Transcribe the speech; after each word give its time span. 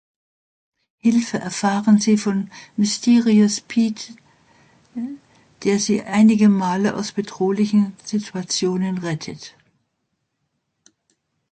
Hilfe 0.97 1.37
erfahren 1.37 1.99
sie 1.99 2.17
von 2.17 2.49
Mysterious 2.75 3.61
Pete, 3.61 4.15
der 5.63 5.79
sie 5.79 6.01
einige 6.01 6.49
Male 6.49 6.95
aus 6.95 7.11
bedrohlichen 7.11 7.93
Situationen 8.03 8.97
rettet. 8.97 9.55